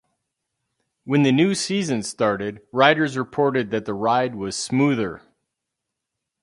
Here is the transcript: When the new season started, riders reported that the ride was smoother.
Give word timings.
When 1.03 1.21
the 1.21 1.31
new 1.31 1.53
season 1.53 2.01
started, 2.01 2.63
riders 2.71 3.15
reported 3.15 3.69
that 3.69 3.85
the 3.85 3.93
ride 3.93 4.33
was 4.33 4.55
smoother. 4.55 5.21